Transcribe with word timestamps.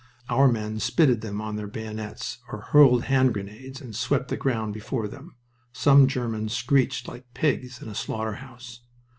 Our 0.29 0.47
men 0.51 0.79
spitted 0.79 1.21
them 1.21 1.39
on 1.41 1.57
their 1.57 1.67
bayonets 1.67 2.39
or 2.51 2.59
hurled 2.61 3.03
hand 3.03 3.35
grenades, 3.35 3.79
and 3.81 3.95
swept 3.95 4.29
the 4.29 4.35
ground 4.35 4.73
before 4.73 5.07
them. 5.07 5.35
Some 5.73 6.07
Germans 6.07 6.53
screeched 6.53 7.07
like 7.07 7.31
pigs 7.35 7.83
in 7.83 7.87
a 7.87 7.93
slaughter 7.93 8.33
house. 8.41 8.79